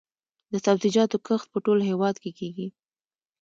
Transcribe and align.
د 0.51 0.53
سبزیجاتو 0.65 1.17
کښت 1.27 1.47
په 1.51 1.59
ټول 1.65 1.79
هیواد 1.89 2.15
کې 2.23 2.31
کیږي 2.39 2.67